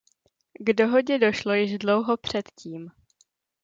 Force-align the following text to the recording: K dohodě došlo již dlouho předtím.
K 0.59 0.73
dohodě 0.73 1.17
došlo 1.19 1.53
již 1.53 1.77
dlouho 1.77 2.17
předtím. 2.17 2.91